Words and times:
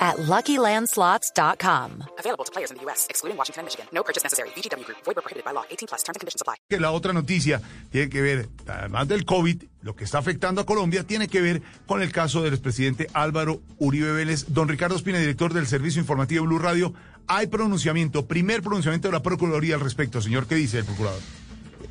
at 0.00 0.16
LuckyLandSlots.com. 0.16 2.04
Available 2.18 2.44
to 2.44 2.52
players 2.52 2.70
in 2.70 2.78
the 2.78 2.84
U.S., 2.86 3.06
excluding 3.10 3.36
Washington 3.36 3.60
and 3.60 3.66
Michigan. 3.66 3.86
No 3.92 4.02
purchase 4.02 4.24
necessary. 4.24 4.48
VGW 4.56 4.84
Group. 4.84 4.98
Void 5.04 5.14
prohibited 5.16 5.44
by 5.44 5.52
law. 5.52 5.64
18 5.70 5.86
plus. 5.88 6.02
Terms 6.02 6.16
and 6.16 6.20
conditions 6.20 6.40
apply. 6.40 6.56
Que 6.68 6.80
la 6.80 6.90
otra 6.92 7.12
noticia 7.12 7.60
tiene 7.90 8.08
que 8.08 8.22
ver, 8.22 8.48
además 8.66 9.06
del 9.08 9.24
COVID, 9.24 9.62
lo 9.82 9.94
que 9.94 10.04
está 10.04 10.18
afectando 10.18 10.62
a 10.62 10.66
Colombia 10.66 11.04
tiene 11.04 11.28
que 11.28 11.40
ver 11.40 11.62
con 11.86 12.02
el 12.02 12.12
caso 12.12 12.42
del 12.42 12.54
expresidente 12.54 13.08
Álvaro 13.12 13.60
Uribe 13.78 14.12
Vélez. 14.12 14.46
Don 14.48 14.68
Ricardo 14.68 14.96
Espina, 14.96 15.18
director 15.18 15.52
del 15.52 15.66
Servicio 15.66 16.00
Informativo 16.00 16.44
Blue 16.46 16.58
Radio. 16.58 16.94
Hay 17.26 17.46
pronunciamiento, 17.46 18.26
primer 18.26 18.62
pronunciamiento 18.62 19.08
de 19.08 19.12
la 19.12 19.22
Procuraduría 19.22 19.76
al 19.76 19.80
respecto. 19.80 20.20
Señor, 20.20 20.46
¿qué 20.46 20.56
dice 20.56 20.78
el 20.78 20.84
procurador? 20.84 21.20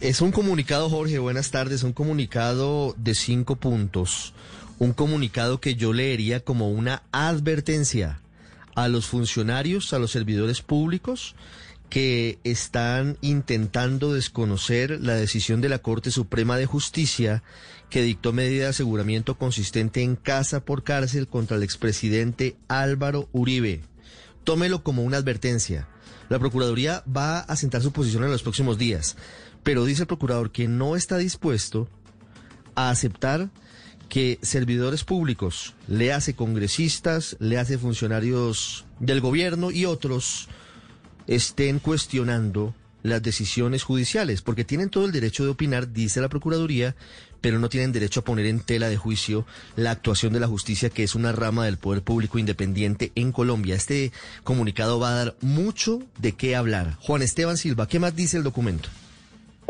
Es 0.01 0.21
un 0.21 0.31
comunicado, 0.31 0.89
Jorge, 0.89 1.19
buenas 1.19 1.51
tardes, 1.51 1.83
un 1.83 1.91
comunicado 1.91 2.93
de 2.97 3.15
cinco 3.15 3.57
puntos, 3.57 4.33
un 4.79 4.93
comunicado 4.93 5.61
que 5.61 5.75
yo 5.75 5.93
leería 5.93 6.39
como 6.39 6.69
una 6.69 7.03
advertencia 7.11 8.21
a 8.75 8.87
los 8.87 9.05
funcionarios, 9.07 9.93
a 9.93 9.99
los 9.99 10.11
servidores 10.11 10.61
públicos 10.61 11.35
que 11.89 12.39
están 12.43 13.17
intentando 13.21 14.13
desconocer 14.13 14.99
la 15.01 15.15
decisión 15.15 15.59
de 15.59 15.69
la 15.69 15.79
Corte 15.79 16.11
Suprema 16.11 16.55
de 16.57 16.65
Justicia 16.65 17.43
que 17.89 18.03
dictó 18.03 18.31
medida 18.31 18.63
de 18.63 18.69
aseguramiento 18.69 19.37
consistente 19.37 20.03
en 20.03 20.15
casa 20.15 20.63
por 20.63 20.83
cárcel 20.83 21.27
contra 21.27 21.57
el 21.57 21.63
expresidente 21.63 22.55
Álvaro 22.67 23.27
Uribe. 23.31 23.81
Tómelo 24.43 24.83
como 24.83 25.03
una 25.03 25.17
advertencia. 25.17 25.87
La 26.29 26.39
Procuraduría 26.39 27.03
va 27.05 27.39
a 27.39 27.55
sentar 27.55 27.81
su 27.81 27.91
posición 27.91 28.23
en 28.23 28.31
los 28.31 28.43
próximos 28.43 28.77
días, 28.77 29.17
pero 29.63 29.83
dice 29.83 30.03
el 30.03 30.07
procurador 30.07 30.51
que 30.51 30.67
no 30.67 30.95
está 30.95 31.17
dispuesto 31.17 31.89
a 32.75 32.91
aceptar 32.91 33.49
que 34.09 34.39
servidores 34.41 35.03
públicos, 35.03 35.75
le 35.87 36.11
hace 36.11 36.33
congresistas, 36.33 37.37
le 37.39 37.59
hace 37.59 37.77
funcionarios 37.77 38.85
del 38.99 39.21
gobierno 39.21 39.71
y 39.71 39.85
otros 39.85 40.49
estén 41.27 41.79
cuestionando 41.79 42.73
las 43.03 43.21
decisiones 43.21 43.83
judiciales, 43.83 44.41
porque 44.41 44.65
tienen 44.65 44.89
todo 44.89 45.05
el 45.05 45.11
derecho 45.11 45.45
de 45.45 45.51
opinar, 45.51 45.93
dice 45.93 46.19
la 46.19 46.27
Procuraduría, 46.27 46.95
pero 47.39 47.59
no 47.59 47.69
tienen 47.69 47.93
derecho 47.93 48.19
a 48.19 48.23
poner 48.23 48.45
en 48.47 48.59
tela 48.59 48.89
de 48.89 48.97
juicio 48.97 49.45
la 49.75 49.91
actuación 49.91 50.33
de 50.33 50.41
la 50.41 50.47
justicia, 50.47 50.89
que 50.89 51.03
es 51.03 51.15
una 51.15 51.31
rama 51.31 51.65
del 51.65 51.77
poder 51.77 52.01
público 52.01 52.39
independiente 52.39 53.11
en 53.15 53.31
Colombia. 53.31 53.75
Este 53.75 54.11
comunicado 54.43 54.99
va 54.99 55.11
a 55.11 55.25
dar 55.25 55.35
mucho 55.39 56.01
de 56.17 56.33
qué 56.33 56.55
hablar. 56.55 56.97
Juan 56.99 57.21
Esteban 57.21 57.57
Silva, 57.57 57.87
¿qué 57.87 57.99
más 57.99 58.15
dice 58.15 58.37
el 58.37 58.43
documento? 58.43 58.89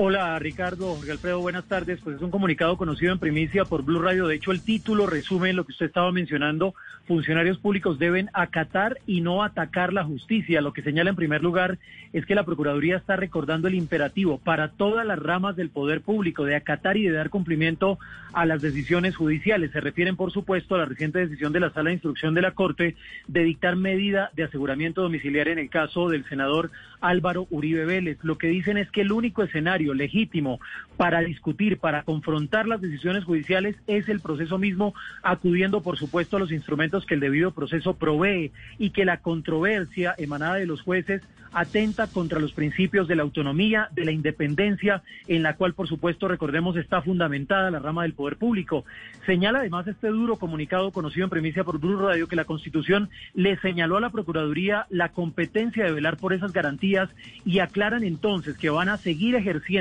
Hola 0.02 0.40
Ricardo, 0.40 0.96
Jorge 0.96 1.12
Alfredo, 1.12 1.42
buenas 1.42 1.66
tardes. 1.66 2.00
Pues 2.02 2.16
es 2.16 2.22
un 2.22 2.32
comunicado 2.32 2.78
conocido 2.78 3.12
en 3.12 3.20
primicia 3.20 3.66
por 3.66 3.84
Blue 3.84 4.02
Radio. 4.02 4.28
De 4.28 4.36
hecho, 4.36 4.54
el 4.54 4.62
título 4.62 5.08
resume 5.08 5.52
lo 5.52 5.66
que 5.66 5.74
usted 5.74 5.88
estaba 5.88 6.10
mencionando. 6.14 6.74
Funcionarios 7.06 7.58
públicos 7.58 8.00
deben 8.00 8.30
acatar 8.32 8.98
y 9.06 9.20
no 9.20 9.44
atacar 9.44 9.92
la 9.92 10.06
justicia. 10.06 10.62
Lo 10.62 10.72
que 10.72 10.84
señala 10.84 11.10
en 11.10 11.18
primer 11.18 11.44
lugar 11.44 11.80
es 12.14 12.26
que 12.26 12.34
la 12.34 12.46
Procuraduría 12.46 12.96
está 12.96 13.18
recordando 13.18 13.68
el 13.68 13.74
imperativo 13.74 14.38
para 14.38 14.70
todas 14.70 15.06
las 15.06 15.20
ramas 15.20 15.58
del 15.58 15.70
poder 15.70 16.00
público 16.00 16.46
de 16.46 16.56
acatar 16.56 16.96
y 16.96 17.04
de 17.04 17.12
dar 17.12 17.30
cumplimiento 17.30 18.00
a 18.32 18.46
las 18.46 18.62
decisiones 18.62 19.18
judiciales. 19.18 19.72
Se 19.72 19.82
refieren, 19.82 20.16
por 20.16 20.32
supuesto, 20.32 20.76
a 20.76 20.78
la 20.78 20.86
reciente 20.86 21.20
decisión 21.20 21.52
de 21.52 21.60
la 21.60 21.72
Sala 21.72 21.90
de 21.90 21.96
Instrucción 21.96 22.34
de 22.36 22.42
la 22.42 22.52
Corte 22.52 22.96
de 23.28 23.44
dictar 23.44 23.76
medida 23.76 24.32
de 24.34 24.44
aseguramiento 24.44 25.02
domiciliario 25.02 25.52
en 25.52 25.60
el 25.60 25.70
caso 25.70 26.08
del 26.08 26.24
senador 26.30 26.72
Álvaro 27.02 27.48
Uribe 27.50 27.86
Vélez. 27.86 28.18
Lo 28.24 28.38
que 28.38 28.48
dicen 28.48 28.78
es 28.78 28.90
que 28.92 29.02
el 29.02 29.12
único 29.12 29.44
escenario 29.44 29.89
legítimo 29.94 30.60
para 30.98 31.22
discutir, 31.22 31.78
para 31.80 32.04
confrontar 32.04 32.68
las 32.68 32.82
decisiones 32.82 33.24
judiciales 33.24 33.76
es 33.88 34.10
el 34.10 34.20
proceso 34.20 34.58
mismo, 34.58 34.94
acudiendo 35.24 35.82
por 35.82 35.98
supuesto 35.98 36.38
a 36.38 36.40
los 36.40 36.52
instrumentos 36.52 37.06
que 37.06 37.14
el 37.16 37.20
debido 37.20 37.52
proceso 37.52 37.96
provee 37.96 38.52
y 38.78 38.90
que 38.92 39.06
la 39.06 39.18
controversia 39.18 40.16
emanada 40.18 40.56
de 40.56 40.66
los 40.66 40.82
jueces 40.82 41.22
atenta 41.52 42.08
contra 42.08 42.40
los 42.40 42.54
principios 42.54 43.08
de 43.08 43.16
la 43.16 43.24
autonomía, 43.24 43.90
de 43.92 44.06
la 44.06 44.12
independencia, 44.12 45.02
en 45.28 45.44
la 45.44 45.56
cual 45.56 45.74
por 45.74 45.88
supuesto 45.88 46.28
recordemos 46.28 46.78
está 46.78 47.02
fundamentada 47.02 47.72
la 47.72 47.80
rama 47.80 48.04
del 48.04 48.14
poder 48.14 48.38
público. 48.38 48.86
Señala 49.26 49.60
además 49.60 49.88
este 49.88 50.10
duro 50.10 50.38
comunicado 50.38 50.92
conocido 50.92 51.26
en 51.26 51.30
primicia 51.30 51.64
por 51.64 51.80
Blue 51.80 51.98
Radio 51.98 52.28
que 52.28 52.36
la 52.36 52.46
Constitución 52.46 53.10
le 53.34 53.58
señaló 53.58 53.98
a 53.98 54.02
la 54.02 54.12
Procuraduría 54.12 54.86
la 54.90 55.10
competencia 55.10 55.86
de 55.86 55.92
velar 55.92 56.18
por 56.18 56.34
esas 56.34 56.54
garantías 56.54 57.10
y 57.46 57.60
aclaran 57.60 58.04
entonces 58.04 58.58
que 58.58 58.70
van 58.70 58.90
a 58.90 58.98
seguir 58.98 59.36
ejerciendo 59.36 59.79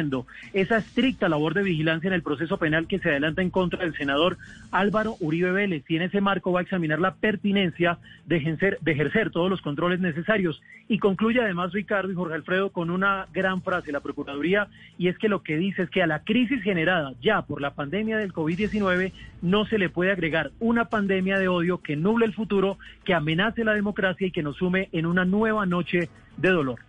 esa 0.53 0.79
estricta 0.79 1.29
labor 1.29 1.55
de 1.55 1.63
vigilancia 1.63 2.09
en 2.09 2.15
el 2.15 2.23
proceso 2.23 2.57
penal 2.57 2.87
que 2.87 2.99
se 2.99 3.11
adelanta 3.11 3.43
en 3.43 3.51
contra 3.51 3.81
del 3.81 3.97
senador 3.97 4.39
Álvaro 4.71 5.17
Uribe 5.21 5.51
Vélez 5.53 5.85
y 5.89 5.97
en 5.97 6.03
ese 6.03 6.21
marco 6.21 6.53
va 6.53 6.61
a 6.61 6.63
examinar 6.63 7.01
la 7.01 7.15
pertinencia 7.15 7.99
de 8.27 8.37
ejercer, 8.37 8.79
de 8.81 8.93
ejercer 8.93 9.31
todos 9.31 9.51
los 9.51 9.61
controles 9.61 10.01
necesarios 10.01 10.63
y 10.89 10.99
concluye 10.99 11.41
además 11.41 11.73
Ricardo 11.73 12.11
y 12.13 12.15
Jorge 12.15 12.35
Alfredo 12.35 12.71
con 12.71 12.91
una 12.91 13.27
gran 13.33 13.63
frase 13.63 13.93
la 13.93 14.01
Procuraduría 14.01 14.69
y 14.97 15.09
es 15.09 15.19
que 15.19 15.29
lo 15.29 15.43
que 15.43 15.57
dice 15.57 15.83
es 15.83 15.91
que 15.91 16.03
a 16.03 16.07
la 16.07 16.25
crisis 16.25 16.63
generada 16.63 17.13
ya 17.21 17.43
por 17.43 17.61
la 17.61 17.75
pandemia 17.75 18.19
del 18.19 18.33
COVID-19 18.33 19.13
no 19.43 19.67
se 19.67 19.79
le 19.79 19.91
puede 19.91 20.13
agregar 20.13 20.51
una 20.61 20.87
pandemia 20.87 21.39
de 21.39 21.49
odio 21.49 21.79
que 21.79 21.97
nuble 21.97 22.27
el 22.27 22.35
futuro, 22.35 22.79
que 23.05 23.15
amenace 23.15 23.65
la 23.65 23.75
democracia 23.75 24.27
y 24.27 24.31
que 24.31 24.43
nos 24.43 24.57
sume 24.57 24.89
en 24.93 25.07
una 25.07 25.25
nueva 25.25 25.67
noche 25.67 26.09
de 26.37 26.49
dolor. 26.49 26.88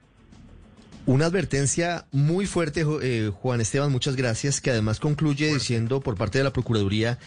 Una 1.06 1.26
advertencia 1.26 2.06
muy 2.12 2.46
fuerte, 2.46 2.86
eh, 3.02 3.32
Juan 3.34 3.62
Esteban, 3.62 3.92
muchas 3.92 4.16
gracias, 4.16 4.62
que 4.62 4.72
además 4.72 5.00
concluye 5.00 5.54
diciendo 5.54 6.02
por 6.02 6.16
parte 6.16 6.38
de 6.38 6.44
la 6.44 6.54
Procuraduría 6.54 7.18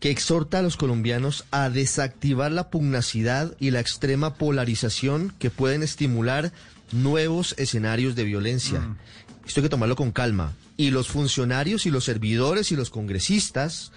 que 0.00 0.10
exhorta 0.10 0.58
a 0.58 0.62
los 0.62 0.76
colombianos 0.76 1.44
a 1.50 1.68
desactivar 1.68 2.50
la 2.50 2.70
pugnacidad 2.70 3.54
y 3.60 3.70
la 3.70 3.80
extrema 3.80 4.34
polarización 4.34 5.34
que 5.38 5.50
pueden 5.50 5.82
estimular 5.82 6.52
nuevos 6.90 7.54
escenarios 7.58 8.16
de 8.16 8.24
violencia. 8.24 8.80
Mm. 8.80 8.96
Esto 9.46 9.60
hay 9.60 9.64
que 9.64 9.70
tomarlo 9.70 9.96
con 9.96 10.10
calma. 10.10 10.54
Y 10.76 10.90
los 10.90 11.08
funcionarios 11.08 11.84
y 11.84 11.90
los 11.90 12.04
servidores 12.04 12.72
y 12.72 12.76
los 12.76 12.88
congresistas 12.88 13.92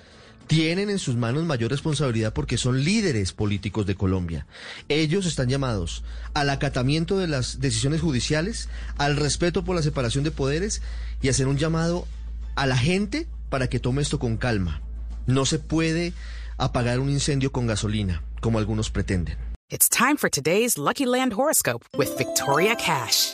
tienen 0.47 0.89
en 0.89 0.99
sus 0.99 1.15
manos 1.15 1.45
mayor 1.45 1.71
responsabilidad 1.71 2.33
porque 2.33 2.57
son 2.57 2.83
líderes 2.83 3.33
políticos 3.33 3.85
de 3.85 3.95
Colombia. 3.95 4.45
Ellos 4.89 5.25
están 5.25 5.49
llamados 5.49 6.03
al 6.33 6.49
acatamiento 6.49 7.17
de 7.17 7.27
las 7.27 7.59
decisiones 7.59 8.01
judiciales, 8.01 8.69
al 8.97 9.15
respeto 9.15 9.63
por 9.63 9.75
la 9.75 9.81
separación 9.81 10.23
de 10.23 10.31
poderes 10.31 10.81
y 11.21 11.29
hacer 11.29 11.47
un 11.47 11.57
llamado 11.57 12.07
a 12.55 12.65
la 12.65 12.77
gente 12.77 13.27
para 13.49 13.67
que 13.67 13.79
tome 13.79 14.01
esto 14.01 14.19
con 14.19 14.37
calma. 14.37 14.81
No 15.25 15.45
se 15.45 15.59
puede 15.59 16.13
apagar 16.57 16.99
un 16.99 17.09
incendio 17.09 17.51
con 17.51 17.67
gasolina, 17.67 18.23
como 18.41 18.59
algunos 18.59 18.89
pretenden. 18.89 19.37
It's 19.69 19.89
time 19.89 20.17
for 20.17 20.29
today's 20.29 20.77
Lucky 20.77 21.05
Land 21.05 21.33
horoscope 21.33 21.83
with 21.97 22.15
Victoria 22.17 22.75
Cash. 22.75 23.33